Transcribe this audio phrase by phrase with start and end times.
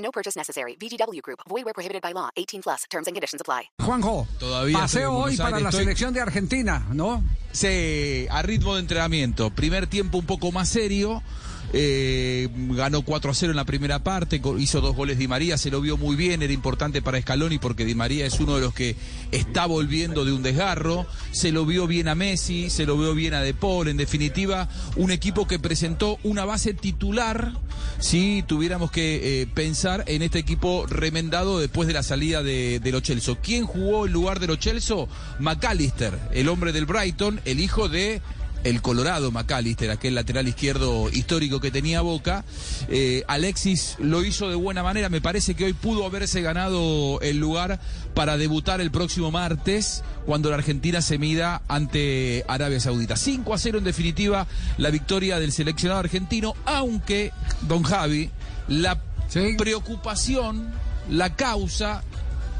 [0.00, 0.76] No purchase necessary.
[0.80, 1.40] VGW Group.
[1.48, 2.30] Void where prohibited by law.
[2.36, 2.84] 18 plus.
[2.90, 3.70] Terms and conditions apply.
[3.84, 7.22] Juanjo, Todavía paseo hoy Buenos para Aires, la estoy- selección de Argentina, ¿no?
[7.52, 9.50] Sí, a ritmo de entrenamiento.
[9.50, 11.22] Primer tiempo un poco más serio.
[11.72, 15.70] Eh, ganó 4 a 0 en la primera parte, hizo dos goles Di María, se
[15.70, 18.74] lo vio muy bien, era importante para Scaloni porque Di María es uno de los
[18.74, 18.96] que
[19.30, 23.34] está volviendo de un desgarro, se lo vio bien a Messi, se lo vio bien
[23.34, 27.52] a De Paul, en definitiva, un equipo que presentó una base titular,
[27.98, 32.92] si tuviéramos que eh, pensar en este equipo remendado después de la salida de, de
[32.92, 33.00] Lo.
[33.42, 35.08] ¿Quién jugó en lugar de Lo Celso?
[35.38, 38.20] McAllister, el hombre del Brighton, el hijo de
[38.64, 42.44] el Colorado McAllister, aquel lateral izquierdo histórico que tenía Boca.
[42.88, 47.38] Eh, Alexis lo hizo de buena manera, me parece que hoy pudo haberse ganado el
[47.38, 47.80] lugar
[48.14, 53.16] para debutar el próximo martes cuando la Argentina se mida ante Arabia Saudita.
[53.16, 54.46] 5 a 0 en definitiva
[54.78, 58.30] la victoria del seleccionado argentino, aunque, don Javi,
[58.68, 59.54] la Sí.
[59.56, 60.70] preocupación,
[61.08, 62.02] la causa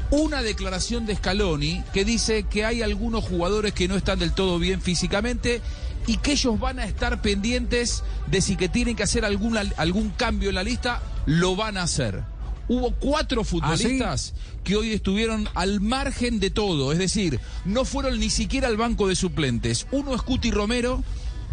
[0.09, 4.59] una declaración de Scaloni que dice que hay algunos jugadores que no están del todo
[4.59, 5.61] bien físicamente
[6.07, 10.09] y que ellos van a estar pendientes de si que tienen que hacer algún, algún
[10.11, 12.23] cambio en la lista, lo van a hacer.
[12.67, 18.29] Hubo cuatro futbolistas que hoy estuvieron al margen de todo, es decir, no fueron ni
[18.29, 19.87] siquiera al banco de suplentes.
[19.91, 21.03] Uno es Cuti Romero,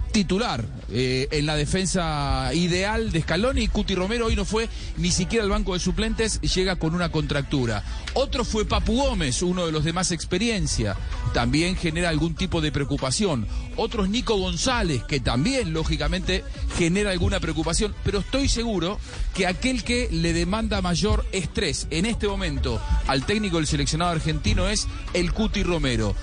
[0.08, 5.10] titular eh, en la defensa ideal de Scaloni y Cuti Romero hoy no fue ni
[5.10, 7.84] siquiera al banco de suplentes, llega con una contractura.
[8.14, 10.96] Otro fue Papu Gómez, uno de los de más experiencia,
[11.34, 13.46] también genera algún tipo de preocupación.
[13.76, 16.42] Otro es Nico González, que también lógicamente
[16.76, 18.98] genera alguna preocupación, pero estoy seguro
[19.34, 24.68] que aquel que le demanda mayor estrés en este momento al técnico del seleccionado argentino
[24.68, 26.14] es el Cuti Romero.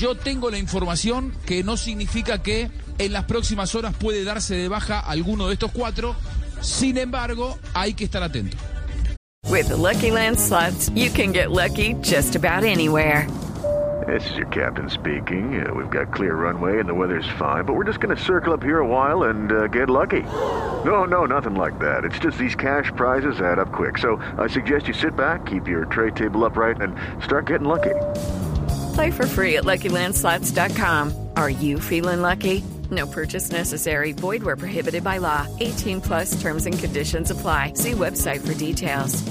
[0.00, 4.68] Yo tengo la información que no significa que en las próximas horas puede darse de
[4.68, 6.16] baja alguno de estos cuatro.
[6.60, 8.56] Sin embargo, hay que estar atento.
[9.48, 13.28] With the Lucky Land slots, you can get lucky just about anywhere.
[14.06, 15.66] This is your captain speaking.
[15.66, 18.52] Uh, we've got clear runway and the weather's fine, but we're just going to circle
[18.52, 20.22] up here a while and uh, get lucky.
[20.84, 22.04] No, no, nothing like that.
[22.04, 23.98] It's just these cash prizes add up quick.
[23.98, 27.94] So I suggest you sit back, keep your tray table upright, and start getting lucky.
[28.94, 31.28] Play for free at LuckyLandSlots.com.
[31.36, 32.62] Are you feeling lucky?
[32.90, 34.12] No purchase necessary.
[34.12, 35.46] Void where prohibited by law.
[35.60, 37.72] 18 plus terms and conditions apply.
[37.74, 39.24] See website for details.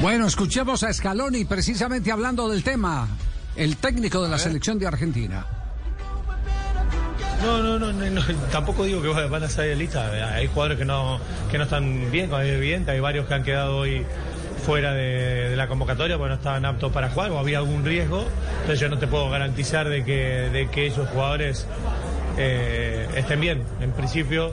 [0.00, 3.08] Bueno, escuchemos a Scaloni precisamente hablando del tema,
[3.56, 5.44] el técnico de la selección de Argentina.
[7.42, 10.34] No, no, no, no, no, tampoco digo que van a salir de lista.
[10.34, 11.18] Hay jugadores que no,
[11.50, 12.92] que no están bien, como es evidente.
[12.92, 14.06] Hay varios que han quedado hoy
[14.64, 18.24] fuera de, de la convocatoria porque no estaban aptos para jugar o había algún riesgo.
[18.60, 21.66] Entonces yo no te puedo garantizar de que, de que esos jugadores
[22.38, 23.62] eh, estén bien.
[23.80, 24.52] En principio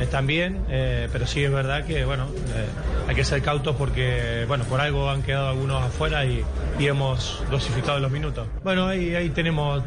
[0.00, 2.66] están bien, eh, pero sí es verdad que bueno eh,
[3.08, 6.44] hay que ser cautos porque bueno por algo han quedado algunos afuera y,
[6.78, 8.46] y hemos dosificado los minutos.
[8.62, 9.82] Bueno ahí, ahí tenemos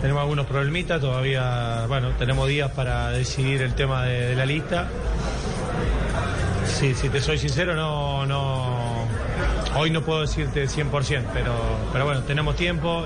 [0.00, 4.88] tenemos algunos problemitas todavía bueno tenemos días para decidir el tema de, la lista.
[6.66, 9.06] Sí, si te soy sincero no no
[9.76, 11.54] hoy no puedo decirte 100%, pero
[11.92, 13.04] pero bueno tenemos tiempo.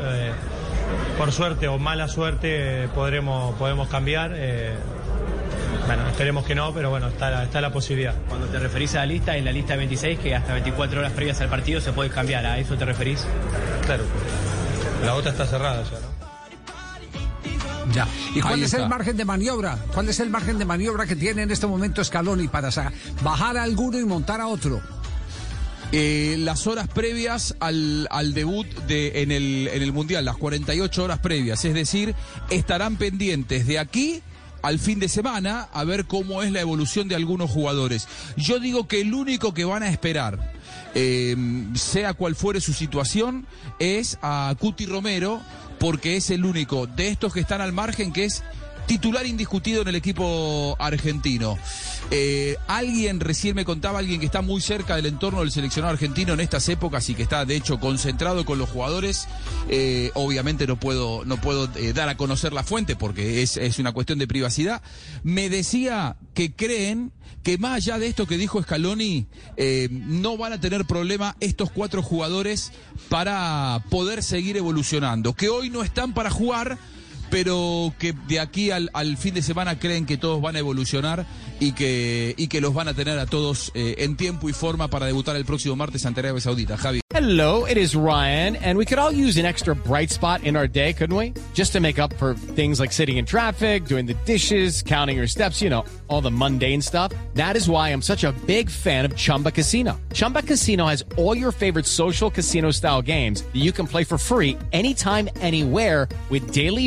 [1.18, 4.32] Por suerte o mala suerte eh, podremos podemos cambiar.
[4.34, 4.74] eh,
[5.86, 8.14] bueno, esperemos que no, pero bueno, está, la- está la posibilidad.
[8.28, 11.40] Cuando te referís a la lista, en la lista 26, que hasta 24 horas previas
[11.40, 13.26] al partido se puede cambiar, ¿a eso te referís?
[13.86, 14.04] Claro.
[15.04, 16.20] La otra está cerrada ya, ¿no?
[17.92, 18.06] Ya.
[18.34, 18.84] ¿Y cuál Ahí es está.
[18.84, 19.76] el margen de maniobra?
[19.92, 22.68] ¿Cuál es el margen de maniobra que tiene en este momento Scaloni para
[23.22, 24.80] bajar a alguno y montar a otro?
[25.92, 31.02] Eh, las horas previas al, al debut de, en, el, en el Mundial, las 48
[31.02, 32.14] horas previas, es decir,
[32.48, 34.22] estarán pendientes de aquí
[34.62, 38.06] al fin de semana a ver cómo es la evolución de algunos jugadores.
[38.36, 40.52] Yo digo que el único que van a esperar,
[40.94, 41.36] eh,
[41.74, 43.46] sea cual fuere su situación,
[43.80, 45.40] es a Cuti Romero,
[45.80, 48.44] porque es el único de estos que están al margen que es
[48.86, 51.58] titular indiscutido en el equipo argentino.
[52.10, 56.32] Eh, alguien recién me contaba, alguien que está muy cerca del entorno del seleccionado argentino
[56.32, 59.28] en estas épocas y que está de hecho concentrado con los jugadores.
[59.68, 63.78] eh, obviamente no puedo, no puedo eh, dar a conocer la fuente porque es, es
[63.78, 64.82] una cuestión de privacidad.
[65.22, 67.12] Me decía que creen
[67.42, 69.26] que más allá de esto que dijo Scaloni,
[69.90, 72.72] no van a tener problema estos cuatro jugadores
[73.08, 75.32] para poder seguir evolucionando.
[75.32, 76.78] Que hoy no están para jugar
[77.30, 81.26] pero que de aquí al, al, fin de semana creen que todos van a evolucionar
[81.60, 84.88] y que, y que los van a tener a todos eh, en tiempo y forma
[84.88, 86.76] para debutar el próximo martes ante Arabia Saudita.
[86.76, 87.00] Javi.
[87.12, 90.68] Hello, it is Ryan, and we could all use an extra bright spot in our
[90.68, 91.34] day, couldn't we?
[91.54, 95.26] Just to make up for things like sitting in traffic, doing the dishes, counting your
[95.26, 97.12] steps, you know, all the mundane stuff.
[97.34, 100.00] That is why I'm such a big fan of Chumba Casino.
[100.12, 104.16] Chumba Casino has all your favorite social casino style games that you can play for
[104.16, 106.86] free anytime, anywhere with daily